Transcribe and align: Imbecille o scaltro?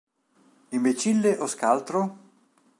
Imbecille 0.77 1.33
o 1.37 1.45
scaltro? 1.53 1.99